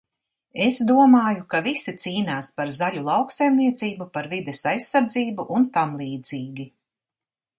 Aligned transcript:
Es 0.67 0.77
domāju, 0.91 1.43
ka 1.53 1.59
visi 1.67 1.93
cīnās 2.03 2.49
par 2.61 2.71
zaļu 2.79 3.03
lauksaimniecību, 3.09 4.09
par 4.17 4.31
vides 4.33 4.61
aizsardzību 4.73 5.47
un 5.59 5.71
tamlīdzīgi. 5.77 6.69